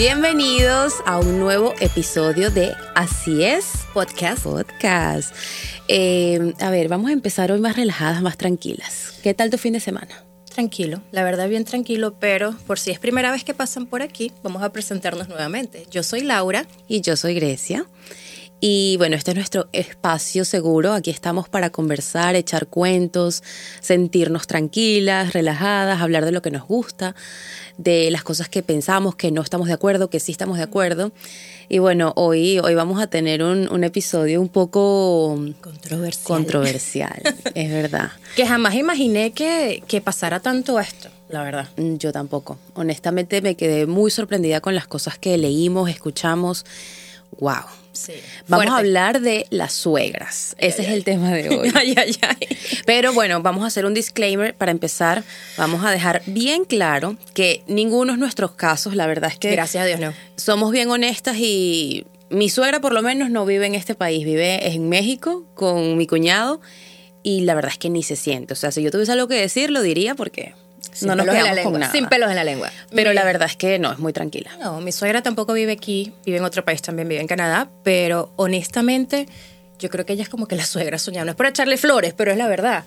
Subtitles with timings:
[0.00, 4.44] Bienvenidos a un nuevo episodio de Así es Podcast.
[4.44, 5.34] Podcast.
[5.88, 9.20] Eh, a ver, vamos a empezar hoy más relajadas, más tranquilas.
[9.22, 10.24] ¿Qué tal tu fin de semana?
[10.54, 14.32] Tranquilo, la verdad bien tranquilo, pero por si es primera vez que pasan por aquí,
[14.42, 15.84] vamos a presentarnos nuevamente.
[15.90, 16.64] Yo soy Laura.
[16.88, 17.84] Y yo soy Grecia.
[18.60, 20.92] Y bueno, este es nuestro espacio seguro.
[20.92, 23.42] Aquí estamos para conversar, echar cuentos,
[23.80, 27.14] sentirnos tranquilas, relajadas, hablar de lo que nos gusta,
[27.78, 31.12] de las cosas que pensamos, que no estamos de acuerdo, que sí estamos de acuerdo.
[31.70, 36.24] Y bueno, hoy, hoy vamos a tener un, episodio un poco controversial.
[36.24, 37.22] Controversial,
[37.54, 38.10] es verdad.
[38.36, 41.68] Que jamás imaginé que, que pasara tanto esto la verdad.
[41.76, 42.58] Mm, yo tampoco.
[42.74, 46.64] Honestamente me quedé muy sorprendida con las cosas que leímos, escuchamos.
[47.38, 47.64] ¡Wow!
[48.48, 50.54] Vamos a hablar de las suegras.
[50.58, 51.72] Ese es el tema de hoy.
[52.86, 55.24] Pero bueno, vamos a hacer un disclaimer para empezar.
[55.56, 59.50] Vamos a dejar bien claro que ninguno de nuestros casos, la verdad es que.
[59.50, 60.12] Gracias a Dios, no.
[60.36, 64.24] Somos bien honestas y mi suegra, por lo menos, no vive en este país.
[64.24, 66.60] Vive en México con mi cuñado
[67.22, 68.54] y la verdad es que ni se siente.
[68.54, 70.54] O sea, si yo tuviese algo que decir, lo diría porque
[71.02, 71.92] no nos quedamos con nada.
[71.92, 72.70] Sin pelos en la lengua.
[72.94, 74.50] Pero la verdad es que no, es muy tranquila.
[74.60, 78.32] No, mi suegra tampoco vive aquí, vive en otro país también, vive en Canadá, pero
[78.36, 79.26] honestamente
[79.78, 81.24] yo creo que ella es como que la suegra soñada.
[81.24, 82.84] No es por echarle flores, pero es la verdad.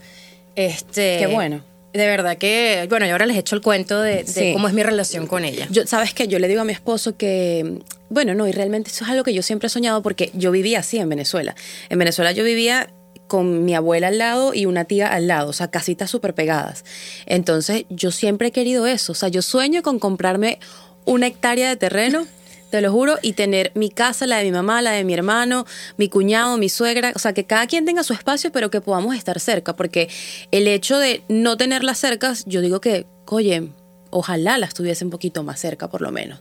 [0.56, 1.64] Este, Qué bueno.
[1.94, 5.28] De verdad que, bueno, y ahora les echo el cuento de, cómo es mi relación
[5.28, 5.68] con ella.
[5.70, 6.28] Yo, ¿Sabes qué?
[6.28, 9.34] Yo le digo a mi esposo que, bueno, no, y realmente eso es algo que
[9.34, 11.56] yo siempre he soñado porque yo vivía así en Venezuela.
[11.90, 12.90] En Venezuela yo vivía
[13.28, 16.84] con mi abuela al lado y una tía al lado, o sea, casitas súper pegadas.
[17.26, 20.60] Entonces, yo siempre he querido eso, o sea, yo sueño con comprarme
[21.06, 22.28] una hectárea de terreno,
[22.72, 25.66] te lo juro, y tener mi casa, la de mi mamá, la de mi hermano,
[25.98, 29.16] mi cuñado, mi suegra, o sea, que cada quien tenga su espacio, pero que podamos
[29.16, 30.10] estar cerca, porque
[30.52, 33.70] el hecho de no tenerlas cerca, yo digo que, oye,
[34.10, 36.40] ojalá las tuviese un poquito más cerca, por lo menos.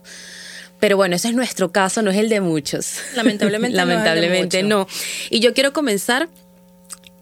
[0.79, 2.97] Pero bueno, ese es nuestro caso, no es el de muchos.
[3.15, 4.87] Lamentablemente, Lamentablemente no.
[5.29, 6.27] Y yo quiero comenzar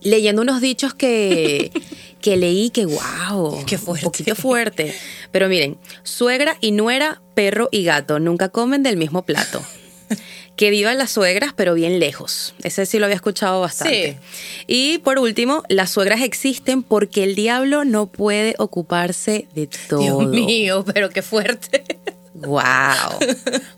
[0.01, 1.71] leyendo unos dichos que,
[2.21, 4.05] que leí que, wow, Qué fuerte.
[4.05, 4.93] un poquito fuerte.
[5.31, 9.63] Pero miren, suegra y nuera, perro y gato, nunca comen del mismo plato.
[10.55, 12.53] que vivan las suegras, pero bien lejos.
[12.61, 14.19] Ese sí lo había escuchado bastante.
[14.67, 20.01] Y por último, las suegras existen porque el diablo no puede ocuparse de todo.
[20.01, 21.83] Dios mío, pero qué fuerte.
[22.33, 22.59] Wow.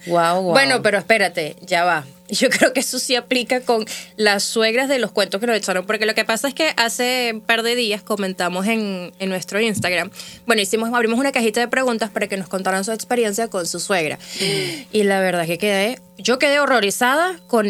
[0.08, 0.52] wow, wow.
[0.52, 2.06] Bueno, pero espérate, ya va.
[2.40, 3.86] Yo creo que eso sí aplica con
[4.18, 7.32] las suegras de los cuentos que nos echaron, porque lo que pasa es que hace
[7.34, 10.12] un par de días comentamos en, nuestro Instagram,
[10.46, 13.80] bueno, hicimos, abrimos una cajita de preguntas para que nos contaran su experiencia con su
[13.80, 14.20] suegra.
[14.92, 17.70] Y la verdad es que quedé, yo quedé horrorizada con,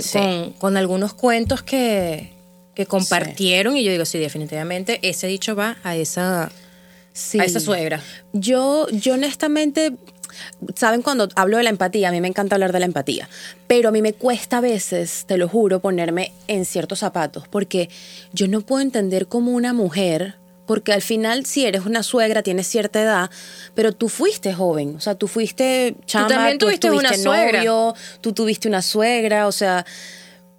[0.57, 2.31] con, algunos cuentos que,
[2.75, 8.01] que compartieron y yo digo, sí, definitivamente ese dicho va a esa, a esa suegra.
[8.33, 9.93] Yo, yo honestamente
[10.75, 13.29] saben cuando hablo de la empatía, a mí me encanta hablar de la empatía,
[13.67, 17.89] pero a mí me cuesta a veces, te lo juro, ponerme en ciertos zapatos, porque
[18.31, 20.35] yo no puedo entender cómo una mujer,
[20.65, 23.29] porque al final si eres una suegra, tienes cierta edad,
[23.73, 28.33] pero tú fuiste joven, o sea, tú fuiste chama, tú también tuviste una novio, tú
[28.33, 29.85] tuviste una suegra, o sea,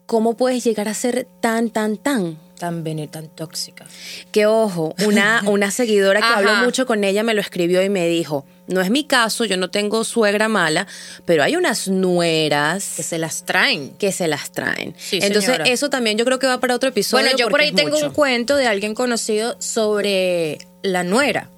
[0.06, 2.43] ¿cómo puedes llegar a ser tan, tan, tan?
[2.58, 3.86] Tan tan tóxica.
[4.32, 8.06] Que ojo, una, una seguidora que habló mucho con ella me lo escribió y me
[8.08, 10.86] dijo, no es mi caso, yo no tengo suegra mala,
[11.24, 13.90] pero hay unas nueras que se las traen.
[13.98, 14.94] Que se las traen.
[15.12, 17.24] Entonces, eso también yo creo que va para otro episodio.
[17.24, 21.50] Bueno, yo por ahí tengo un cuento de alguien conocido sobre la nuera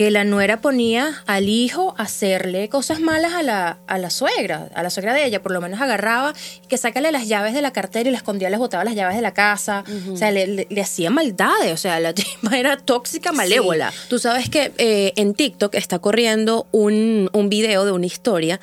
[0.00, 4.70] que la nuera ponía al hijo a hacerle cosas malas a la, a la suegra,
[4.74, 6.32] a la suegra de ella, por lo menos agarraba,
[6.68, 9.20] que sácale las llaves de la cartera y la escondía, les botaba las llaves de
[9.20, 13.92] la casa, o sea, le, hacía maldades, o sea, la tipa era tóxica, malévola.
[14.08, 18.58] Tú sabes que eh, en TikTok está corriendo un, un video de una historia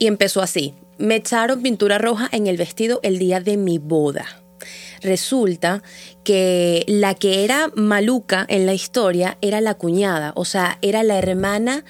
[0.00, 4.26] y empezó así, me echaron pintura roja en el vestido el día de mi boda
[5.02, 5.82] resulta
[6.24, 11.18] que la que era maluca en la historia era la cuñada, o sea, era la
[11.18, 11.84] hermana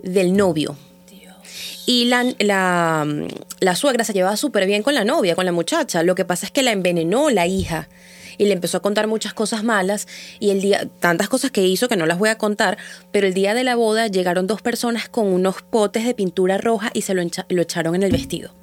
[0.00, 0.76] del novio.
[1.86, 2.24] Y la,
[3.60, 6.02] la, suegra se llevaba súper bien con la novia, con la muchacha.
[6.02, 7.90] Lo que pasa es que la envenenó la hija
[8.38, 10.08] y le empezó a contar muchas cosas malas
[10.40, 12.78] y el día, tantas cosas que hizo que no las voy a contar,
[13.12, 16.90] pero el día de la boda llegaron dos personas con unos potes de pintura roja
[16.94, 18.54] y se lo echaron en el vestido.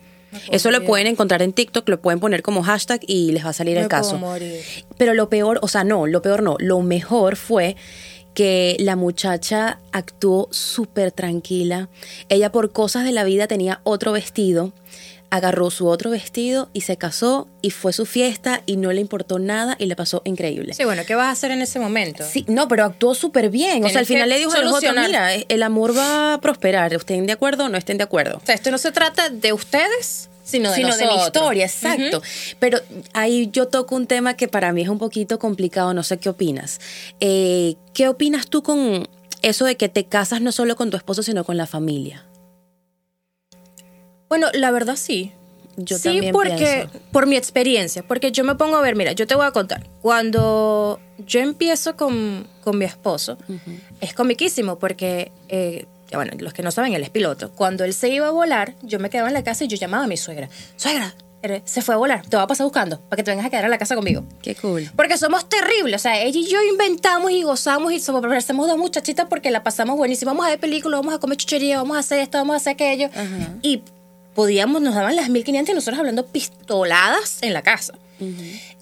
[0.51, 3.53] Eso lo pueden encontrar en TikTok, lo pueden poner como hashtag y les va a
[3.53, 4.19] salir el caso.
[4.97, 7.75] Pero lo peor, o sea, no, lo peor no, lo mejor fue
[8.33, 11.89] que la muchacha actuó súper tranquila.
[12.29, 14.71] Ella por cosas de la vida tenía otro vestido.
[15.31, 19.39] Agarró su otro vestido y se casó y fue su fiesta y no le importó
[19.39, 20.73] nada y le pasó increíble.
[20.73, 22.23] Sí, bueno, ¿qué vas a hacer en ese momento?
[22.29, 23.83] Sí, no, pero actuó súper bien.
[23.83, 26.93] o sea, al final le dijo a los otros, mira, el amor va a prosperar.
[26.93, 28.39] ¿Estén de acuerdo o no estén de acuerdo?
[28.43, 31.27] O sea, esto no se trata de ustedes, sino de sino de nosotros.
[31.27, 32.21] historia, exacto.
[32.59, 32.79] Pero
[33.13, 36.27] ahí yo toco un tema que para mí es un poquito complicado, no sé qué
[36.27, 36.81] opinas.
[37.21, 39.07] Eh, ¿Qué opinas tú con
[39.41, 42.25] eso de que te casas no solo con tu esposo, sino con la familia?
[44.31, 45.33] Bueno, la verdad sí.
[45.75, 46.99] Yo sí, también porque pienso.
[47.11, 49.89] por mi experiencia, porque yo me pongo a ver, mira, yo te voy a contar,
[50.01, 53.37] cuando yo empiezo con, con mi esposo,
[53.99, 57.51] es comiquísimo porque, eh, bueno, los que no saben, él es piloto.
[57.51, 60.05] Cuando él se iba a volar, yo me quedaba en la casa y yo llamaba
[60.05, 60.47] a mi suegra,
[60.77, 61.13] suegra,
[61.65, 63.65] se fue a volar, te va a pasar buscando para que te vengas a quedar
[63.65, 64.23] a la casa conmigo.
[64.41, 64.89] Qué cool.
[64.95, 65.95] Porque somos terribles.
[65.95, 69.61] O sea, ella y yo inventamos y gozamos y somos, parecemos dos muchachitas porque la
[69.61, 70.31] pasamos buenísimo.
[70.31, 72.73] Vamos a ver películas, vamos a comer chuchería, vamos a hacer esto, vamos a hacer
[72.73, 73.09] aquello.
[73.61, 73.83] Y
[74.33, 77.93] podíamos, nos daban las 1500 y nosotros hablando pistoladas en la casa.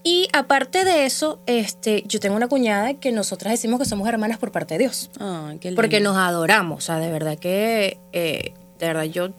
[0.04, 4.38] Y aparte de eso, este, yo tengo una cuñada que nosotras decimos que somos hermanas
[4.38, 5.10] por parte de Dios.
[5.20, 5.82] Ay, qué lindo.
[5.82, 6.78] Porque nos adoramos.
[6.78, 9.30] O sea, de verdad que, eh, de verdad, yo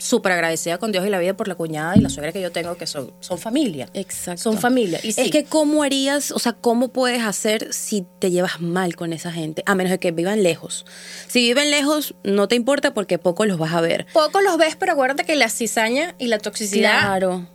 [0.00, 2.52] súper agradecida con Dios y la vida por la cuñada y la suegra que yo
[2.52, 3.88] tengo, que son, son familia.
[3.94, 4.40] Exacto.
[4.42, 5.00] Son familia.
[5.02, 5.20] Y sí.
[5.22, 9.32] Es que cómo harías, o sea, cómo puedes hacer si te llevas mal con esa
[9.32, 10.86] gente, a menos de que vivan lejos.
[11.26, 14.06] Si viven lejos, no te importa porque poco los vas a ver.
[14.12, 17.48] Poco los ves, pero acuérdate que la cizaña y la toxicidad, Claro.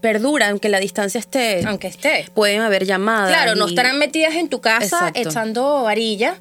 [0.00, 1.62] Perdura, aunque la distancia esté.
[1.66, 2.26] aunque esté.
[2.34, 3.28] Pueden haber llamadas.
[3.28, 5.28] Claro, no estarán metidas en tu casa Exacto.
[5.28, 6.36] echando varilla,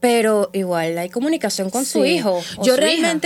[0.00, 2.40] pero igual hay comunicación con su hijo.
[2.56, 3.18] o Yo su hija.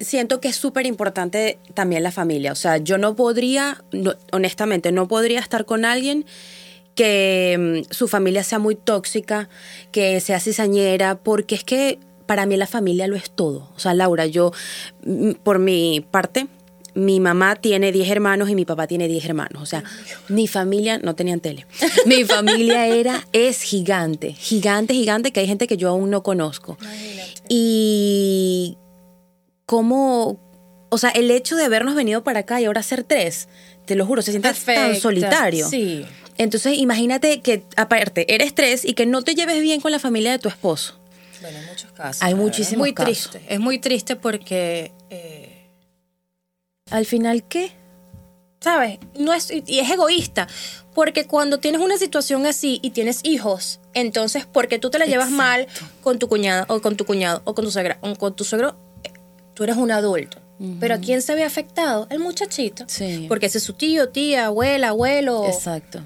[0.00, 2.52] Siento que es súper importante también la familia.
[2.52, 6.24] O sea, yo no podría, no- honestamente, no podría estar con alguien
[6.94, 9.48] que mm, su familia sea muy tóxica,
[9.92, 13.70] que sea cizañera, porque es que para mí la familia lo es todo.
[13.76, 14.52] O sea, Laura, yo,
[15.04, 16.46] mm, por mi parte,
[16.94, 19.62] mi mamá tiene 10 hermanos y mi papá tiene 10 hermanos.
[19.62, 19.84] O sea,
[20.28, 21.66] mi familia, no tenían tele.
[22.06, 26.76] Mi familia era, es gigante, gigante, gigante, que hay gente que yo aún no conozco.
[27.48, 28.76] Y
[29.68, 30.40] cómo,
[30.88, 33.48] o sea, el hecho de habernos venido para acá y ahora ser tres,
[33.84, 35.68] te lo juro, se siente tan solitario.
[35.68, 36.06] sí.
[36.38, 40.30] Entonces, imagínate que, aparte, eres tres y que no te lleves bien con la familia
[40.30, 40.96] de tu esposo.
[41.42, 42.22] Bueno, en muchos casos.
[42.22, 43.30] Hay muchísimos Es muy casos.
[43.30, 43.54] triste.
[43.54, 45.66] Es muy triste porque, eh,
[46.90, 47.72] Al final, ¿qué?
[48.60, 48.98] ¿sabes?
[49.18, 50.46] No es, y es egoísta.
[50.94, 55.30] Porque cuando tienes una situación así y tienes hijos, entonces, porque tú te la llevas
[55.30, 55.66] mal
[56.02, 58.76] con tu cuñada o con tu cuñado o con tu suegra o con tu suegro,
[59.58, 60.38] tú eres un adulto.
[60.78, 62.06] Pero ¿a quién se ve afectado?
[62.10, 62.84] El muchachito.
[62.86, 63.26] Sí.
[63.28, 65.46] Porque ese es su tío, tía, abuela, abuelo.
[65.48, 66.00] Exacto.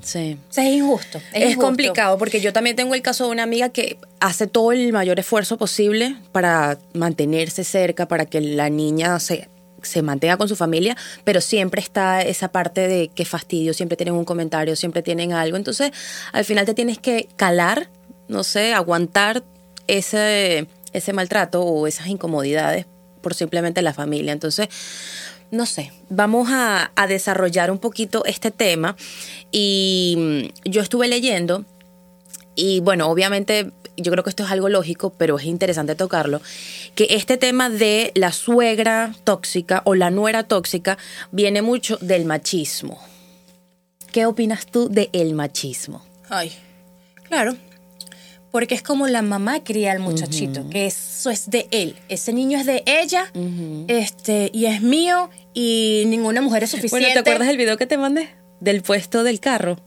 [0.00, 0.38] Sí.
[0.48, 1.18] O sea, es injusto.
[1.18, 1.60] Es, Es, injusto.
[1.66, 5.18] complicado porque yo también tengo el caso de una amiga que hace todo el mayor
[5.18, 9.48] esfuerzo posible para mantenerse cerca, para que la niña se,
[9.82, 14.14] se mantenga con su familia, pero siempre está esa parte de que fastidio, siempre tienen
[14.14, 15.56] un comentario, siempre tienen algo.
[15.56, 15.90] Entonces,
[16.32, 17.90] al final te tienes que calar,
[18.28, 19.42] no sé, aguantar
[19.88, 22.86] ese, ese maltrato o esas incomodidades
[23.20, 24.32] por simplemente la familia.
[24.32, 24.68] Entonces,
[25.50, 28.96] no sé, vamos a, desarrollar un poquito este tema
[29.52, 31.64] y mm, yo estuve leyendo
[32.54, 36.40] y bueno, obviamente yo creo que esto es algo lógico, pero es interesante tocarlo,
[36.94, 40.98] que este tema de la suegra tóxica o la nuera tóxica
[41.32, 43.00] viene mucho del machismo.
[44.12, 46.04] ¿Qué opinas tú del el machismo?
[46.28, 46.52] Ay,
[47.24, 47.56] claro.
[48.56, 51.94] Porque es como la mamá cría al muchachito, que eso es de él.
[52.08, 53.30] Ese niño es de ella,
[53.86, 57.04] este, y es mío, y ninguna mujer es suficiente.
[57.04, 58.30] Bueno, ¿te acuerdas del video que te mandé?
[58.60, 59.78] Del puesto del carro.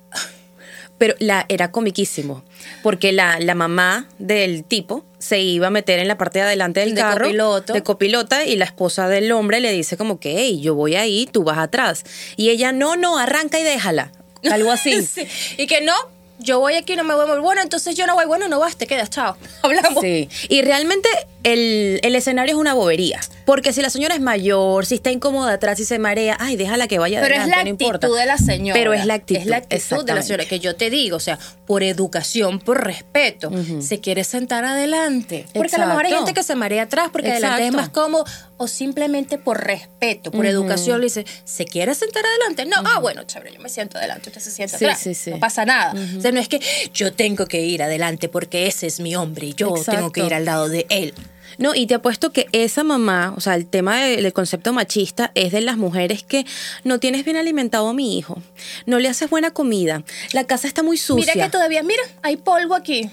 [0.99, 2.43] Pero la, era comiquísimo,
[2.83, 6.81] porque la, la mamá del tipo se iba a meter en la parte de adelante
[6.81, 7.73] del De carro copiloto.
[7.73, 11.27] de copilota y la esposa del hombre le dice como que, hey, yo voy ahí,
[11.31, 12.03] tú vas atrás.
[12.37, 14.11] Y ella, no, no, arranca y déjala.
[14.51, 15.01] Algo así.
[15.07, 15.25] Sí.
[15.57, 15.95] Y que no,
[16.39, 18.75] yo voy aquí, no me voy muy bueno, entonces yo no voy, bueno, no vas,
[18.75, 19.37] te quedas, chao.
[19.61, 20.01] Hablamos.
[20.01, 20.29] Sí.
[20.47, 21.09] Y realmente
[21.43, 23.19] el, el escenario es una bobería.
[23.45, 26.87] Porque si la señora es mayor, si está incómoda atrás y se marea, ay, déjala
[26.87, 28.07] que vaya Pero es la no actitud importa.
[28.09, 28.79] de la señora.
[28.79, 29.41] Pero es la actitud.
[29.41, 32.83] Es la actitud de la señora que yo te digo, o sea, por educación, por
[32.83, 35.45] respeto, se quiere sentar adelante.
[35.53, 36.25] Porque a lo mejor hay Exacto.
[36.27, 37.81] gente que se marea atrás porque adelante es Exacto.
[37.81, 38.25] más cómodo
[38.57, 42.65] o simplemente por respeto, por educación, le dice, ¿se quiere sentar adelante?
[42.65, 44.99] No, ah, bueno, chévere, yo me siento adelante, usted se sienta Sí, atrás.
[44.99, 45.31] sí, sí.
[45.31, 45.93] No pasa nada.
[46.17, 46.59] O sea, no es que
[46.93, 49.91] yo tengo que ir adelante porque ese es mi hombre y yo Exacto.
[49.91, 51.13] tengo que ir al lado de él.
[51.57, 55.31] No, y te apuesto que esa mamá, o sea, el tema de- del concepto machista
[55.35, 56.45] es de las mujeres que
[56.83, 58.41] no tienes bien alimentado a mi hijo,
[58.85, 60.03] no le haces buena comida,
[60.33, 61.33] la casa está muy sucia.
[61.33, 63.09] Mira que todavía, mira, hay polvo aquí.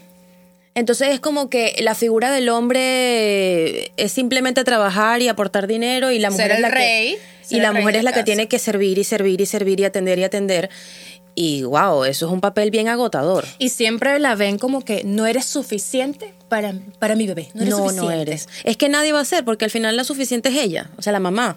[0.75, 6.19] Entonces es como que la figura del hombre es simplemente trabajar y aportar dinero y
[6.19, 8.25] la mujer Ser es el la rey, que ser y la mujer es la que
[8.25, 10.69] tiene que servir y servir y servir y atender y atender
[11.35, 13.45] y wow, eso es un papel bien agotador.
[13.59, 17.49] Y siempre la ven como que no eres suficiente para, para mi bebé.
[17.55, 18.23] No eres no, no suficiente.
[18.23, 18.49] eres.
[18.65, 21.13] Es que nadie va a ser porque al final la suficiente es ella, o sea,
[21.13, 21.57] la mamá.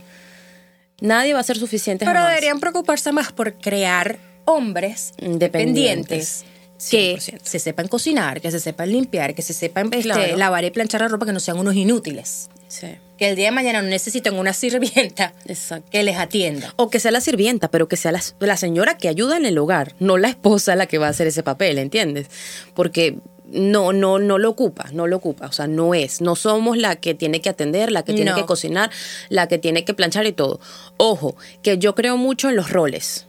[1.01, 2.31] Nadie va a ser suficiente Pero jamás.
[2.31, 6.43] deberían preocuparse más por crear hombres Independientes.
[6.89, 7.39] que 100%.
[7.43, 11.08] se sepan cocinar, que se sepan limpiar, que se sepan este, lavar y planchar la
[11.08, 12.50] ropa, que no sean unos inútiles.
[12.67, 15.89] Sí, Que el día de mañana no necesiten una sirvienta exacto.
[15.89, 16.74] que les atienda.
[16.75, 19.58] O que sea la sirvienta, pero que sea la, la señora que ayuda en el
[19.58, 22.27] hogar, no la esposa la que va a hacer ese papel, ¿entiendes?
[22.75, 23.17] Porque
[23.51, 26.96] no, no, no lo ocupa, no lo ocupa, o sea, no es, no somos la
[26.98, 28.38] que tiene que atender, la que tiene No.
[28.38, 28.89] que cocinar,
[29.29, 30.60] la que tiene que planchar y todo.
[30.98, 33.25] Ojo, que yo creo mucho en los roles.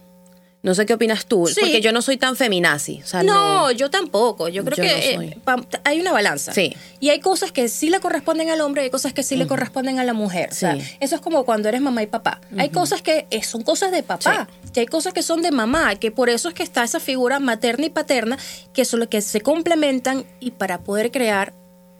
[0.63, 1.55] No sé qué opinas tú, Sí.
[1.59, 3.71] porque yo no soy tan feminazi, o sea, no, no.
[3.71, 4.47] yo tampoco.
[4.47, 6.53] Yo creo Yo que no eh, pa- hay una balanza.
[6.53, 6.75] Sí.
[6.99, 9.47] Y hay cosas que sí le corresponden al hombre y hay cosas que sí le
[9.47, 10.49] corresponden a la mujer.
[10.51, 10.81] O sea, Sí.
[10.99, 12.41] eso es como cuando eres mamá y papá.
[12.59, 14.47] Hay cosas que eh, son cosas de papá.
[14.75, 17.39] Y hay cosas que son de mamá, que por eso es que está esa figura
[17.39, 18.37] materna y paterna,
[18.71, 21.53] que son lo que se complementan y para poder crear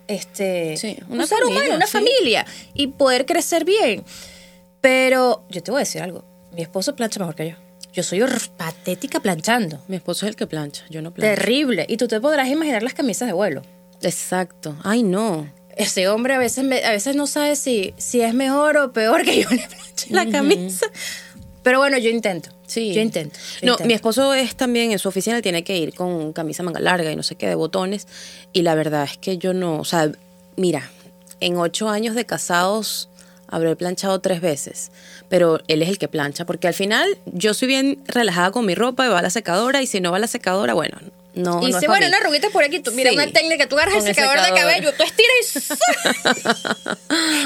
[0.08, 1.94] este Sí, un ser humano, una sí.
[1.94, 4.04] familia y poder crecer bien.
[4.82, 6.24] Pero yo te voy a decir algo.
[6.54, 7.56] Mi esposo plancha mejor que yo.
[7.94, 8.22] Yo soy
[8.58, 9.82] patética planchando.
[9.88, 11.36] Mi esposo es el que plancha, yo no plancho.
[11.36, 11.86] Terrible.
[11.90, 13.62] Y tú te podrás imaginar las camisas de vuelo.
[14.02, 14.76] Exacto.
[14.84, 15.52] Ay, no.
[15.76, 19.24] Ese hombre a veces, me- a veces no sabe si, si es mejor o peor
[19.24, 20.86] que yo le planche la camisa.
[21.64, 22.50] Pero bueno, yo intento.
[22.66, 22.94] Sí.
[22.94, 23.38] Yo intento.
[23.62, 23.88] yo No, intento.
[23.88, 27.16] mi esposo es también en su oficina, tiene que ir con camisa manga larga y
[27.16, 28.08] no sé qué, de botones.
[28.54, 30.12] Y la verdad es que yo no, o sea,
[30.56, 30.90] mira,
[31.40, 33.10] en ocho años de casados
[33.52, 34.92] habré planchado tres veces,
[35.30, 38.74] pero él es el que plancha, porque al final yo soy bien relajada con mi
[38.74, 40.98] ropa y va a la secadora y si no va a la secadora, bueno,
[41.34, 41.66] no.
[41.68, 43.16] Y no si, bueno, una arruguita por aquí, tú, mira, Sí.
[43.16, 46.42] una técnica, tú agarras el secador de cabello, tú estiras y...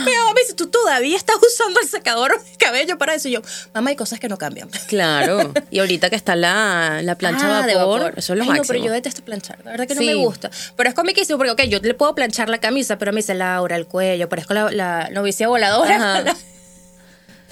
[0.05, 3.27] Mi mamá me dice, tú todavía estás usando el secador de cabello para eso.
[3.27, 3.41] Y yo,
[3.73, 4.69] mamá, hay cosas que no cambian.
[4.87, 8.49] Claro, y ahorita que está la, la plancha Ah, de vapor, eso es lo Ay,
[8.49, 8.63] máximo.
[8.63, 9.59] No, pero yo detesto planchar.
[9.65, 10.07] La verdad que no Sí.
[10.07, 10.49] me gusta.
[10.75, 13.75] Pero es comiquísimo porque, ok, yo le puedo planchar la camisa, pero me dice Laura,
[13.75, 16.23] el cuello, parezco la, la novicia voladora.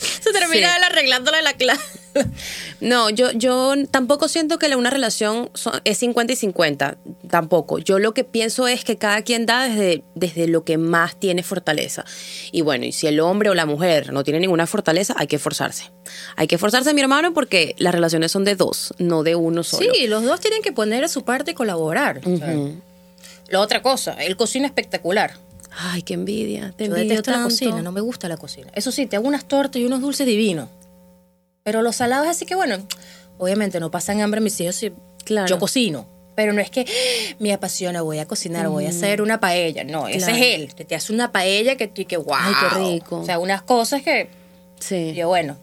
[0.03, 0.77] Se termina Sí.
[0.77, 1.81] él arreglándole la clase.
[2.79, 6.97] No, yo, yo tampoco siento que la- una relación son- es 50 y 50,
[7.29, 7.79] tampoco.
[7.79, 11.43] Yo lo que pienso es que cada quien da desde, desde lo que más tiene
[11.43, 12.03] fortaleza.
[12.51, 15.37] Y bueno, y si el hombre o la mujer no tiene ninguna fortaleza, hay que
[15.37, 15.91] esforzarse.
[16.35, 19.89] Hay que esforzarse, mi hermano, porque las relaciones son de dos, no de uno solo.
[19.93, 22.19] Sí, los dos tienen que poner a su parte y colaborar.
[23.47, 25.33] La otra cosa, él cocina espectacular.
[25.77, 26.71] Ay, qué envidia.
[26.75, 28.69] Te Yo envidio detesto la cocina, no me gusta la cocina.
[28.75, 30.69] Eso sí, te hago unas tortas y unos dulces divinos.
[31.63, 32.77] Pero los salados, así que bueno,
[33.37, 34.91] obviamente no pasan hambre mis hijos si
[35.25, 35.47] Claro.
[35.47, 36.07] yo cocino.
[36.35, 39.83] Pero no es que "Ah, me apasiona, voy a cocinar, voy a hacer una paella.
[39.83, 40.35] No, ese Claro.
[40.35, 40.75] es él.
[40.75, 42.35] Te, te hace una paella que tú y que wow.
[42.37, 43.19] Ay, qué rico.
[43.19, 44.29] O sea, unas cosas que
[44.79, 45.13] Sí.
[45.13, 45.57] yo, bueno,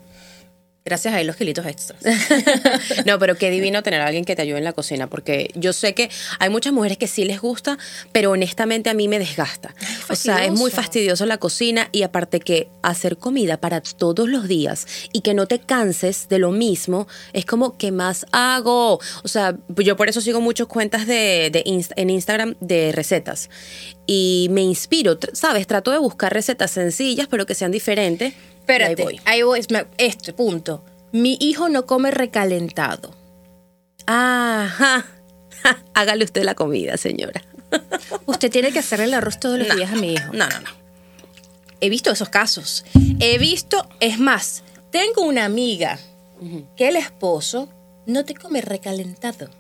[0.85, 2.01] gracias a él los kilitos extras.
[3.07, 5.73] no, pero qué divino tener a alguien que te ayude en la cocina, porque yo
[5.73, 7.79] sé que hay muchas mujeres que sí les gusta,
[8.13, 9.75] pero honestamente a mí me desgasta.
[10.09, 11.27] o sea, es muy fastidioso.
[11.27, 15.59] la cocina y aparte que hacer comida para todos los días y que no te
[15.61, 19.01] canses de lo mismo, es como, ¿qué más hago?
[19.23, 23.51] O sea, yo por eso sigo muchas cuentas de, de Inst- en Instagram de recetas
[24.07, 25.67] y me inspiro, ¿sabes?
[25.67, 28.35] Trato de buscar recetas sencillas, pero que sean diferentes.
[28.71, 29.21] Y ahí Espérate, voy.
[29.25, 29.61] ahí voy.
[29.99, 30.85] Este punto.
[31.13, 33.15] Mi hijo no come recalentado.
[34.07, 35.07] Ajá.
[35.95, 37.43] Hágale usted la comida, señora.
[38.27, 39.77] Usted tiene que hacerle el arroz todos los No.
[39.77, 40.33] días a mi hijo.
[40.33, 40.71] No, no, no.
[41.81, 42.85] He visto esos casos.
[43.21, 45.99] He visto, es más, tengo una amiga
[46.77, 47.69] que el esposo
[48.07, 49.51] no te come recalentado.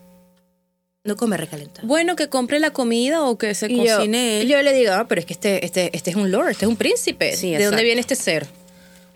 [1.05, 1.87] No come recalentado.
[1.87, 4.49] Bueno, que compre la comida o que se Y yo, cocine él.
[4.49, 6.69] yo le digo, ah, pero es que este, este, este es un lord, este es
[6.69, 7.35] un príncipe.
[7.37, 7.71] Sí, ¿De exacto.
[7.71, 8.47] dónde viene este ser?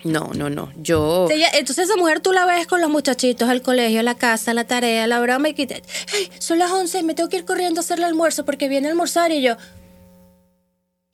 [0.05, 0.71] No, no, no.
[0.77, 1.27] Yo.
[1.31, 4.53] Ella- Entonces esa mujer tú la ves con los muchachitos al colegio, a la casa,
[4.53, 5.81] la tarea, la broma y que
[6.13, 8.87] "Ay, son las 11, me tengo que ir corriendo a hacer el almuerzo porque viene
[8.87, 9.55] a almorzar y yo...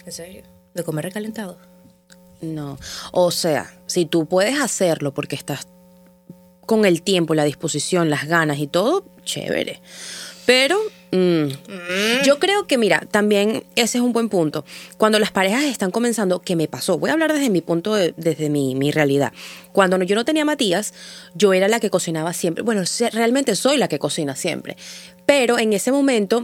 [0.05, 0.43] ¿En serio?
[0.73, 1.57] ¿De comer recalentado?
[2.41, 2.77] No.
[3.13, 5.67] O sea, si tú puedes hacerlo porque estás
[6.65, 9.81] con el tiempo, la disposición, las ganas y todo, chévere.
[10.45, 10.77] Pero
[11.11, 11.47] mm,
[12.23, 14.63] yo creo que, mira, también ese es un buen punto.
[14.97, 18.13] Cuando las parejas están comenzando, que me pasó, voy a hablar desde mi punto, de-
[18.17, 19.33] desde mi, mi realidad.
[19.71, 20.93] Cuando yo no tenía Matías,
[21.33, 22.63] yo era la que cocinaba siempre.
[22.63, 24.77] Bueno, realmente soy la que cocina siempre.
[25.25, 26.43] Pero en ese momento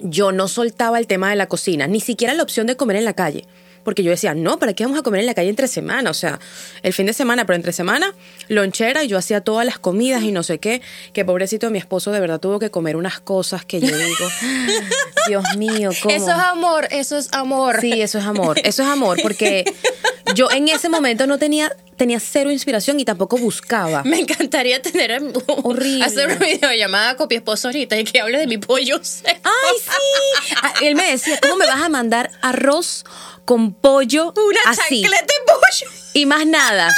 [0.00, 3.04] yo no soltaba el tema de la cocina, ni siquiera la opción de comer en
[3.04, 3.46] la calle.
[3.88, 6.10] Porque yo decía, no, ¿para qué vamos a comer en la calle entre semana?
[6.10, 6.38] O sea,
[6.82, 8.14] el fin de semana, pero entre semana,
[8.48, 10.82] lonchera y yo hacía todas las comidas y no sé qué,
[11.14, 14.28] que pobrecito mi esposo de verdad tuvo que comer unas cosas que yo digo,
[15.28, 16.14] Dios mío, ¿cómo?
[16.14, 17.80] Eso es amor, eso es amor.
[17.80, 19.64] Sí, eso es amor, eso es amor, porque
[20.34, 24.02] yo en ese momento no tenía, tenía cero inspiración y tampoco buscaba.
[24.04, 26.04] Me encantaría tener Horrible.
[26.04, 29.40] hacer una videollamada con mi esposo ahorita y que hable de mi pollo seco.
[29.44, 30.54] ¡Ay, sí!
[30.62, 33.04] Ah, Él me decía, ¿cómo me vas a mandar arroz
[33.44, 35.02] con pollo Una así?
[35.02, 35.90] chancleta de pollo.
[36.14, 36.92] Y más nada.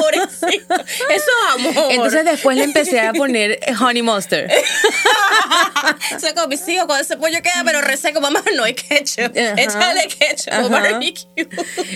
[0.00, 0.74] Pobrecito.
[0.74, 1.92] Eso es amor.
[1.92, 4.50] Entonces después le empecé a poner honey mustard.
[6.16, 9.36] o sea, con mis hijos, cuando ese pollo queda pero reseco, mamá, no hay ketchup.
[9.36, 9.54] Ajá.
[9.62, 10.68] Échale ketchup, Ajá.
[10.68, 11.48] barbecue.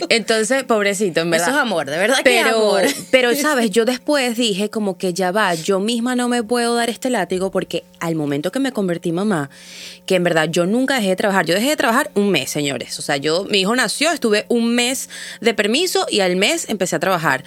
[0.09, 1.49] Entonces, pobrecito, en verdad.
[1.49, 3.07] Eso es amor, de verdad que Pero, es amor.
[3.11, 3.71] pero, ¿sabes?
[3.71, 7.51] Yo después dije como que ya va, yo misma no me puedo dar este látigo
[7.51, 9.51] porque al momento que me convertí mamá,
[10.07, 12.99] que en verdad yo nunca dejé de trabajar, yo dejé de trabajar un mes, señores.
[12.99, 15.09] O sea, yo, mi hijo nació, estuve un mes
[15.41, 17.45] de permiso y al mes empecé a trabajar.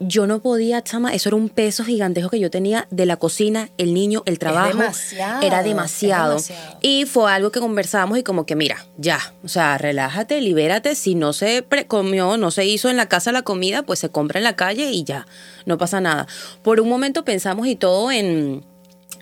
[0.00, 3.68] Yo no podía, chama, eso era un peso gigantesco que yo tenía de la cocina,
[3.78, 4.68] el niño, el trabajo.
[4.78, 6.28] demasiado, era demasiado.
[6.30, 6.78] demasiado.
[6.80, 10.94] Y fue algo que conversábamos y como que, mira, ya, o sea, relájate, libérate.
[10.94, 14.08] Si no se pre- comió, no se hizo en la casa la comida, pues se
[14.08, 15.26] compra en la calle y ya,
[15.66, 16.28] no pasa nada.
[16.62, 18.64] Por un momento pensamos y todo en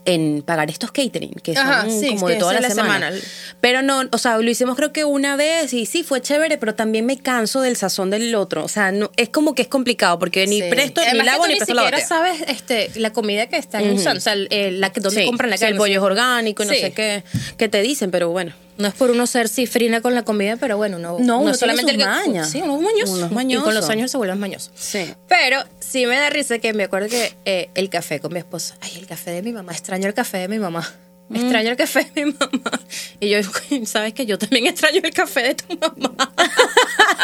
[0.05, 3.11] en pagar estos catering, que son Ajá, sí, como de toda la, la semana.
[3.11, 3.27] semana.
[3.61, 6.75] Pero no, o sea, lo hicimos creo que una vez y sí, fue chévere, pero
[6.77, 8.63] también me canso del sazón del otro.
[8.65, 10.69] O sea, no, es como que es complicado porque ni Sí.
[10.71, 13.49] presto, ni Además que lavo, tú ni ni presto la siquiera sabes este, la comida
[13.49, 15.73] que están usando, o sea, el- la que donde Sí, compran la calle.
[15.73, 17.25] el pollo es orgánico y no sé qué,
[17.57, 18.53] qué te dicen, pero bueno.
[18.79, 21.59] No es por uno ser cifrina con la comida, pero bueno, no, No, uno tiene
[21.59, 22.51] solamente el que- mañas.
[22.51, 23.13] Sí, uno es mañoso.
[23.13, 24.71] Uno es Y con los años se vuelve mañoso.
[24.75, 25.13] Sí.
[25.29, 28.77] Pero sí me da risa que me acuerdo que eh, el café con mi esposa.
[28.81, 29.73] Ay, el café de mi mamá.
[29.73, 30.87] Extraño el café de mi mamá.
[31.29, 31.37] Mm.
[31.37, 32.71] Extraño el café de mi mamá.
[33.19, 33.39] Y yo,
[33.87, 36.15] ¿sabes que Yo también extraño el café de tu mamá.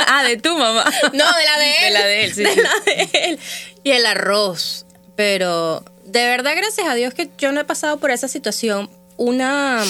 [0.09, 0.85] ah, de tu mamá.
[1.13, 1.85] No, de la de él.
[1.85, 3.39] De la de él, sí, De la de él.
[3.85, 4.87] Y el arroz.
[5.17, 8.91] Pero de verdad, gracias a Dios que yo no he pasado por esa situación.
[9.19, 9.85] Una.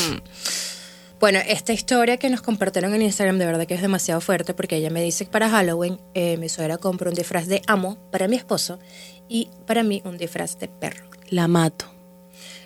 [1.23, 4.75] Bueno, esta historia que nos compartieron en Instagram de verdad que es demasiado fuerte porque
[4.75, 8.27] ella me dice que para Halloween eh, mi suegra compró un disfraz de amo para
[8.27, 8.81] mi esposo
[9.29, 11.09] y para mí un disfraz de perro.
[11.29, 11.85] La mato.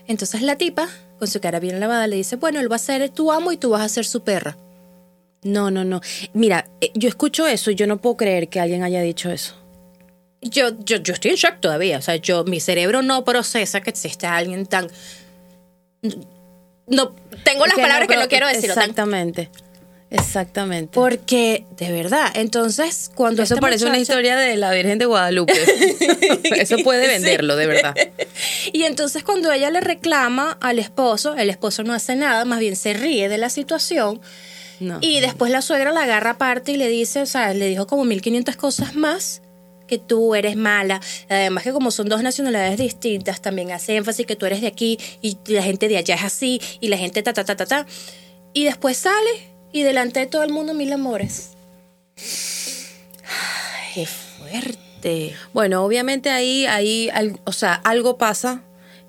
[0.07, 3.11] Entonces la tipa, con su cara bien lavada, le dice, bueno, él va a ser
[3.11, 4.57] tu amo y tú vas a ser su perra.
[5.43, 6.01] No, no, no.
[6.33, 9.55] Mira, eh, yo escucho eso y yo no puedo creer que alguien haya dicho eso.
[10.41, 11.99] Yo, yo, yo estoy en shock todavía.
[11.99, 14.89] O sea, yo, mi cerebro no procesa que exista alguien tan.
[16.87, 18.71] No, tengo las Que palabras que pero- no quiero decir.
[18.71, 19.51] Exactamente.
[20.09, 20.91] Exactamente.
[20.95, 25.53] Porque, de verdad, entonces, cuando eso parece una historia de la Virgen de Guadalupe.
[26.57, 27.95] eso puede venderlo, de verdad.
[28.73, 32.77] Y entonces, cuando ella le reclama al esposo, el esposo no hace nada, más bien
[32.77, 34.21] se ríe de la situación.
[34.79, 34.99] No.
[35.01, 38.05] Y después la suegra la agarra aparte y le dice, o sea, le dijo como
[38.05, 39.43] 1500 cosas más
[39.87, 41.01] que tú eres mala.
[41.29, 44.99] Además que como son dos nacionalidades distintas, también hace énfasis que tú eres de aquí
[45.23, 47.87] y la gente de allá es así y la gente ta ta ta ta ta.
[48.53, 49.31] Y después sale
[49.73, 51.51] y delante de todo el mundo mil amores.
[53.95, 55.35] Ay, fuerte.
[55.53, 57.11] Bueno, obviamente ahí, ahí
[57.45, 58.63] o sea, algo pasa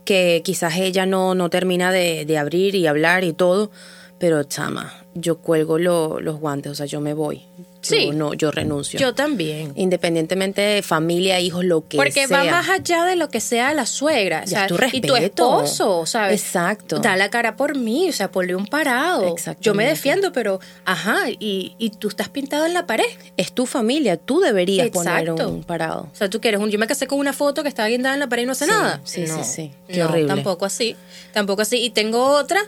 [0.06, 3.72] que quizás ella no, no termina de, de abrir y hablar y todo,
[4.20, 7.44] pero chama, yo cuelgo lo- los guantes, o sea, yo me voy.
[7.90, 8.10] Yo Sí.
[8.12, 9.00] no, yo renuncio.
[9.00, 9.72] Yo también.
[9.76, 12.44] Independientemente de familia, hijos, lo que Porque sea.
[12.44, 14.44] va más allá de lo que sea la suegra.
[14.46, 16.42] Ya, o sea, tu y tu esposo, ¿sabes?
[16.42, 17.00] Exacto.
[17.00, 19.36] Da la cara por mí, o sea, ponle un parado.
[19.62, 23.06] Yo me defiendo, pero, ajá, y, y tú estás pintado en la pared.
[23.38, 25.50] Es tu familia, tú deberías poner Exacto.
[25.50, 26.10] un parado.
[26.12, 26.70] O sea, tú quieres un.
[26.70, 28.66] Yo me casé con una foto que estaba guindada en la pared y no hace
[28.66, 29.02] Sí, nada.
[29.04, 29.72] sí, sí, No, sí.
[29.88, 30.28] Qué no, horrible.
[30.34, 30.96] Tampoco así.
[31.34, 31.78] Tampoco así.
[31.78, 32.60] Y tengo otra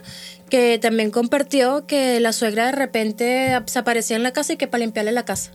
[0.48, 4.66] que también compartió que la suegra de repente se aparecía en la casa y que
[4.66, 5.52] para la casa.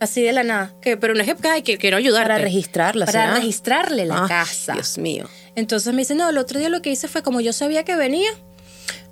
[0.00, 0.74] Así de la nada.
[0.80, 2.28] Que, pero no es que, ay, que quiero ayudarte.
[2.28, 3.34] Para registrarla, Para ¿será?
[3.34, 4.74] registrarle la Ay, casa.
[4.74, 5.28] Dios mío.
[5.56, 7.96] Entonces me dice, no, el otro día lo que hice fue como yo sabía que
[7.96, 8.30] venía,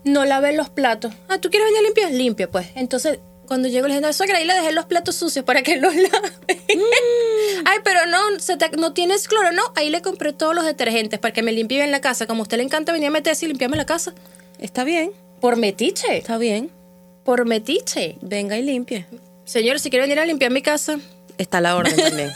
[0.04, 1.12] no lavé los platos.
[1.28, 2.10] Ah, ¿tú quieres venir a limpiar?
[2.12, 2.68] Limpia, pues.
[2.76, 3.18] Entonces,
[3.48, 5.92] cuando llego le dije, no, suegra, ahí le dejé los platos sucios para que los
[5.96, 6.30] lave.
[6.50, 7.64] Mm.
[7.64, 9.50] Ay, pero no, se te- no tienes cloro.
[9.50, 12.26] No, ahí le compré todos los detergentes para que me limpie bien la casa.
[12.28, 14.14] Como a usted le encanta venir a meterse y limpiarme la casa.
[14.60, 16.16] Está bien, Por metiche.
[16.18, 16.70] está bien.
[17.24, 18.18] Por metiche.
[18.20, 19.06] Venga y limpie.
[19.46, 20.98] Señor, si quiere venir a limpiar mi casa,
[21.38, 22.30] Está la orden también.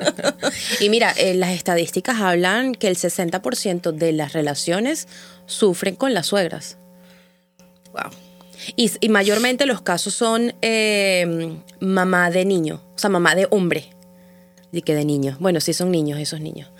[0.80, 5.08] y mira, eh, las estadísticas hablan que el 60% de las relaciones
[5.46, 6.76] sufren con las suegras.
[7.92, 8.10] wow.
[8.76, 13.90] Y, y mayormente los casos son eh, mamá de niño, o sea, mamá de hombre.
[14.70, 15.36] Y que de niño.
[15.40, 16.70] Bueno, sí son niños esos niños.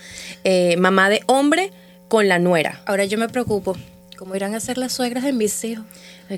[0.44, 1.72] Eh, mamá de hombre
[2.08, 2.82] con la nuera.
[2.86, 3.76] Ahora yo me preocupo.
[4.20, 5.86] ¿Cómo irán a ser las suegras de mis hijos?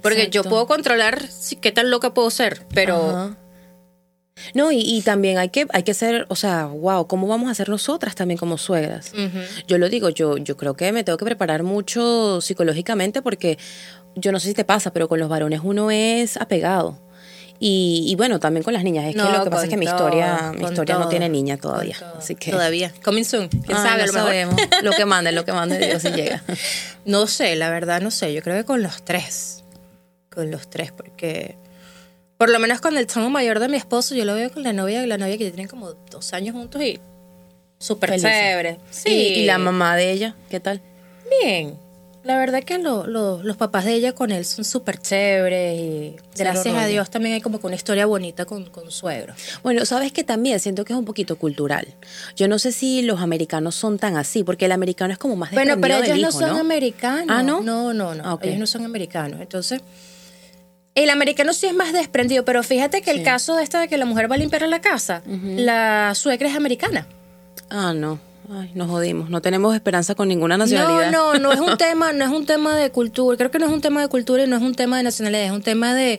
[0.03, 3.37] Porque yo puedo controlar si, qué tan loca puedo ser, pero Ajá.
[4.55, 7.55] No, y, y también hay que, hay que ser, o sea, wow, ¿cómo vamos a
[7.55, 9.13] ser nosotras también como suegras?
[9.67, 13.59] Yo lo digo, yo, yo creo que me tengo que preparar mucho psicológicamente porque
[14.15, 17.02] yo no sé si te pasa, pero con los varones uno es apegado.
[17.65, 19.05] Y, y bueno, también con las niñas.
[19.07, 21.29] Es No, que lo que pasa es que mi todo, historia, mi historia no tiene
[21.29, 21.97] niña todavía.
[22.19, 22.51] Así que.
[22.51, 22.93] Todavía.
[23.05, 23.49] Coming soon.
[23.49, 23.99] ¿Quién Ah, sabe?
[23.99, 24.57] no a lo sabemos.
[24.83, 26.43] Lo que mande, lo que mande Dios si llega.
[27.05, 28.35] No sé, la verdad no sé.
[28.35, 29.63] Yo creo que con los tres.
[30.29, 31.55] Con los tres, porque.
[32.37, 34.73] Por lo menos con el chamo mayor de mi esposo, yo lo veo con la
[34.73, 36.99] novia, la novia que ya tienen como dos años juntos y.
[37.79, 38.79] Súper chévere.
[38.91, 39.09] Sí.
[39.09, 40.81] Y, y la mamá de ella, ¿qué tal?
[41.45, 41.77] Bien.
[42.25, 46.17] La verdad que lo- lo- los papás de ella con él son súper chéveres y
[46.39, 46.87] gracias a.
[46.87, 49.37] Dios también hay como que una historia bonita con, con suegros.
[49.65, 51.89] Bueno, sabes que también siento que es un poquito cultural.
[52.37, 55.51] Yo no sé si los americanos son tan así, porque el americano es como más
[55.51, 57.27] Bueno, pero ellos no son americanos.
[57.29, 57.61] Ah, ¿no?
[57.61, 58.23] No, no, no.
[58.25, 58.45] Ah, ok.
[58.45, 59.41] Ellos no son americanos.
[59.41, 59.81] Entonces,
[60.95, 63.25] el americano sí es más desprendido, pero fíjate que el Sí.
[63.25, 66.55] caso de esta de que la mujer va a limpiar la casa, la suegra es
[66.55, 67.07] americana.
[67.69, 68.21] Ah, no.
[68.51, 69.31] Ay, nos jodimos.
[69.31, 71.11] No tenemos esperanza con ninguna No, nacionalidad.
[71.13, 73.37] no, no es un tema, no es un tema de cultura.
[73.37, 75.45] Creo que no es un tema de cultura y no es un tema de nacionalidad,
[75.45, 76.19] es un tema de,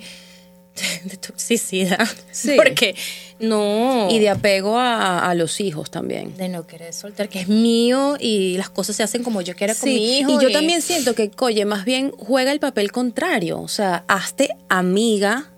[0.75, 2.07] de, de toxicidad.
[2.31, 2.53] Sí.
[2.55, 2.95] Porque
[3.39, 4.07] no.
[4.09, 6.37] Y de apego a, a los hijos también.
[6.37, 9.73] de no querer soltar, que es mío y las cosas se hacen como yo quiera
[9.75, 10.31] con Sí, mi hijo.
[10.31, 13.59] y yo también siento que, oye, más bien juega el papel contrario.
[13.59, 15.49] O sea, hazte amiga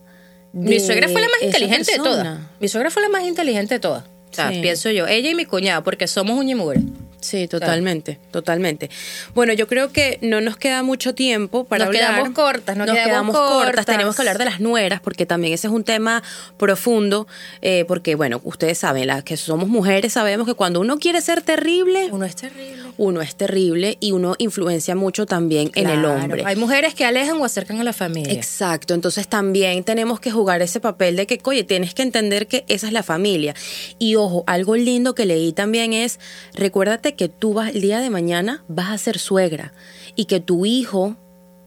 [0.51, 2.39] de Mi suegra fue la más inteligente de todas.
[2.59, 4.03] Mi suegra fue la más inteligente de todas.
[4.35, 4.59] O sea, Sí.
[4.61, 5.07] pienso yo.
[5.07, 6.81] Ella y mi cuñada, porque somos mugre.
[7.25, 8.89] Sí, totalmente, totalmente.
[9.33, 12.11] Bueno, yo creo que no nos queda mucho tiempo para Nos hablar.
[12.13, 13.85] quedamos cortas, nos quedamos cortas.
[13.85, 16.21] Tenemos que hablar de las nueras, porque también ese es un tema
[16.57, 17.27] profundo,
[17.61, 21.41] eh, porque, bueno, ustedes saben, las que somos mujeres sabemos que cuando uno quiere ser
[21.41, 22.83] terrible, Uno es terrible.
[22.97, 26.43] uno es terrible y uno influencia mucho también en el hombre.
[26.45, 28.33] Hay mujeres que alejan o acercan a la familia.
[28.33, 32.65] Exacto, entonces también tenemos que jugar ese papel de que, oye, tienes que entender que
[32.67, 33.55] esa es la familia.
[33.97, 36.19] Y ojo, algo lindo que leí también es,
[36.53, 39.73] recuérdate que tú vas, el día de mañana vas a ser suegra
[40.15, 41.15] y que tu hijo,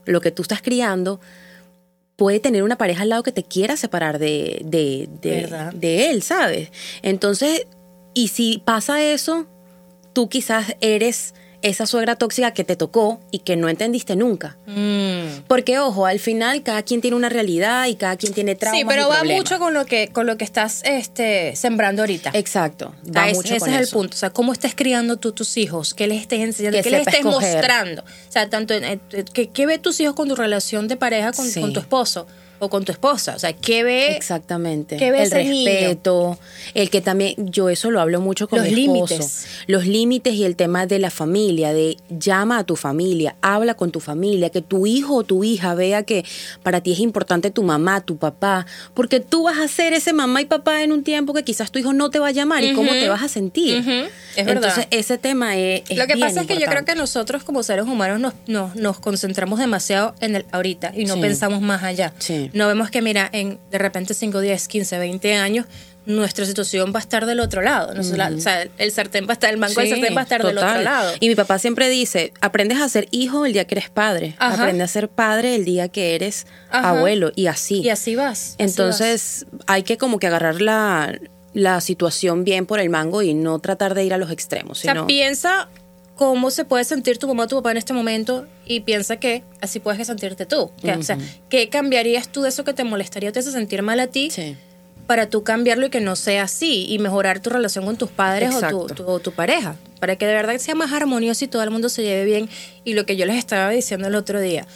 [0.05, 1.21] lo que tú estás criando,
[2.17, 6.23] puede tener una pareja al lado que te quiera separar de, de, de, de él,
[6.23, 6.71] ¿sabes?
[7.03, 7.67] Entonces,
[8.15, 9.47] y si pasa eso,
[10.13, 14.57] tú quizás eres esa suegra tóxica que te tocó y que no entendiste nunca.
[14.67, 15.43] Mm.
[15.49, 18.85] Porque, ojo, al final cada quien tiene una realidad y cada quien tiene traumas Sí,
[18.89, 19.39] pero y va problemas.
[19.39, 22.31] mucho con lo que con lo que estás este, sembrando ahorita.
[22.35, 24.15] Exacto, va es- mucho ese con es el punto.
[24.15, 27.01] O sea, cómo estás criando tú tus hijos, qué les estés enseñando, Que qué les
[27.01, 27.55] estés escoger.
[27.57, 28.03] mostrando.
[28.03, 29.01] O sea, tanto en-
[29.33, 31.61] ¿qué, qué ve tus hijos con tu relación de pareja con, Sí.
[31.61, 32.27] con tu esposo
[32.59, 33.35] o con tu esposa?
[33.37, 34.17] O sea, ¿qué ve?
[34.17, 34.97] Exactamente.
[34.97, 35.71] ¿Qué ve el ese niño?
[35.71, 36.39] respeto,
[36.75, 39.15] el que también, yo eso lo hablo mucho con Los mi esposo.
[39.15, 39.47] límites.
[39.67, 43.91] Los límites y el tema de la familia, de llama a tu familia, habla con
[43.91, 46.25] tu familia, que tu hijo o tu hija vea que
[46.63, 50.41] para ti es importante tu mamá, tu papá, porque tú vas a ser ese mamá
[50.41, 52.73] y papá en un tiempo que quizás tu hijo no te va a llamar y
[52.75, 53.79] cómo te vas a sentir.
[54.37, 54.65] Es verdad.
[54.69, 57.43] Entonces, ese tema es, es Lo que bien pasa es que yo creo que nosotros
[57.45, 61.21] como seres humanos nos, nos, nos concentramos demasiado en el ahorita y no Sí.
[61.21, 62.13] pensamos más allá.
[62.19, 62.48] Sí.
[62.53, 65.67] No vemos que, mira, en de repente 5, 10, 15, 20 años,
[66.07, 67.93] nuestra situación va a estar del otro lado.
[67.99, 70.43] O sea, el sartén va a estar, el mango del Sí, sartén va a estar
[70.43, 71.13] del otro lado.
[71.21, 74.55] Y mi papá siempre dice, aprendes a ser hijo el día que eres padre, Ajá.
[74.63, 76.91] aprende a ser padre el día que eres Ajá.
[76.91, 77.81] abuelo y así.
[77.83, 78.39] Y así vas.
[78.41, 78.71] así vas.
[78.71, 81.19] Entonces hay que como que agarrar la,
[81.53, 84.79] la situación bien por el mango y no tratar de ir a los extremos.
[84.79, 85.69] O sea, Sino, piensa
[86.19, 89.45] cómo se puede sentir tu mamá o tu papá en este momento y piensa que
[89.63, 90.71] así puedes sentirte tú.
[90.83, 91.17] Que, O sea,
[91.49, 94.31] ¿qué cambiarías tú de eso que te molestaría o te hace sentir mal a ti
[94.31, 94.57] Sí.
[95.07, 98.55] para tú cambiarlo y que no sea así y mejorar tu relación con tus padres
[98.55, 99.77] o tu, tu- o tu pareja?
[100.01, 102.49] Para que de verdad sea más armonioso y todo el mundo se lleve bien.
[102.85, 104.67] Y lo que yo les estaba diciendo el otro día,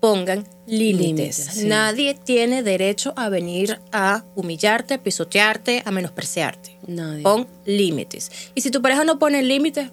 [0.00, 1.06] pongan límites.
[1.06, 1.66] Límites, sí.
[1.66, 6.76] Nadie tiene derecho a venir a humillarte, a pisotearte, a menospreciarte.
[6.86, 7.22] Nadie.
[7.22, 8.30] Pon límites.
[8.54, 9.90] Y si tu pareja no pone límites,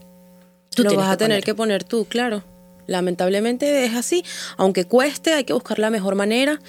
[0.83, 1.43] tú lo vas a tener poner.
[1.43, 2.43] que poner tú, claro.
[2.87, 4.23] Lamentablemente es así.
[4.55, 6.59] Aunque cueste, hay que buscar la mejor manera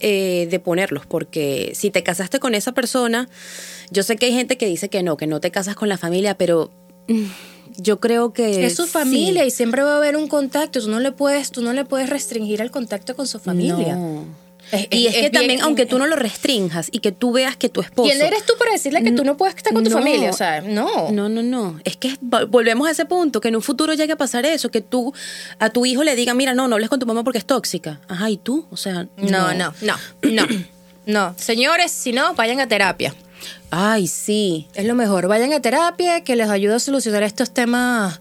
[0.00, 1.06] eh, de ponerlos.
[1.06, 3.28] Porque si te casaste con esa persona,
[3.90, 5.96] yo sé que hay gente que dice que no, que no te casas con la
[5.96, 6.70] familia, pero
[7.08, 7.24] mm,
[7.78, 8.66] yo creo que.
[8.66, 8.90] Es su sí.
[8.90, 10.80] familia y siempre va a haber un contacto.
[10.80, 13.96] Tú no le puedes, tú no le puedes restringir el contacto con su familia.
[13.96, 14.41] No.
[14.70, 17.32] Es- y es, es que bien- también, aunque tú no lo restrinjas y que tú
[17.32, 18.08] veas que tu esposo.
[18.10, 19.96] ¿Quién eres tú para decirle que tú no puedes estar con tu No.
[19.98, 20.30] familia?
[20.30, 21.10] O sea, no.
[21.10, 21.78] No, no, no.
[21.84, 24.70] Es que vol- volvemos a ese punto, que en un futuro llegue a pasar eso,
[24.70, 25.12] que tú
[25.58, 28.00] a tu hijo le diga, mira, no, no hables con tu mamá porque es tóxica.
[28.08, 28.66] Ajá, ¿y tú?
[28.70, 30.46] O sea, No, no, no, no.
[31.04, 33.12] No, señores, si no, vayan a terapia.
[33.70, 34.68] Ay, sí.
[34.74, 35.26] Es lo mejor.
[35.26, 38.20] Vayan a terapia que les ayuda a solucionar estos temas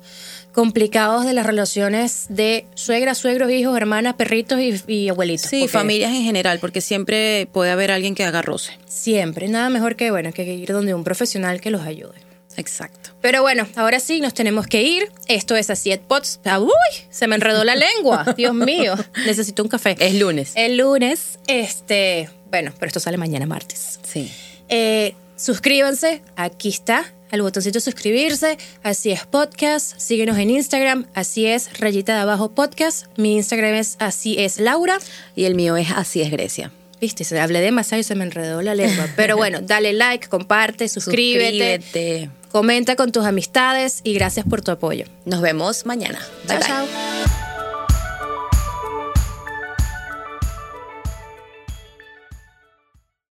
[0.52, 5.50] complicados de las relaciones de suegras, suegros, hijos, hermanas, perritos y, y abuelitos.
[5.50, 8.78] Sí, familias en general, porque siempre puede haber alguien que haga roce.
[8.86, 12.32] Siempre, nada mejor que, bueno, que ir donde un profesional que los ayude.
[12.58, 13.12] Exacto.
[13.22, 15.12] Pero bueno, ahora sí, nos tenemos que ir.
[15.28, 16.40] Esto es así, Pots.
[16.46, 16.70] Ah, ¡Uy!
[17.10, 18.26] Se me enredó la lengua.
[18.38, 18.96] Dios mío.
[19.26, 19.96] Necesito un café.
[20.00, 20.54] Es lunes.
[20.56, 24.00] El lunes, este, bueno, pero esto sale mañana martes.
[24.04, 24.32] Sí.
[24.70, 31.80] Eh, suscríbanse, aquí está, el botoncito suscribirse, así es podcast, síguenos en Instagram, así es
[31.80, 34.98] rayita de abajo podcast, mi Instagram es así es Laura,
[35.36, 36.72] Y el mío es Así es Grecia.
[37.00, 40.88] viste, se hablé demasiado y se me enredó la lengua, pero bueno, dale like, comparte,
[40.88, 42.30] suscríbete, Suscríbete.
[42.52, 45.06] comenta con tus amistades y gracias por tu apoyo.
[45.26, 46.20] Nos vemos mañana.
[46.48, 46.67] Chao, bye.
[46.67, 47.40] chao.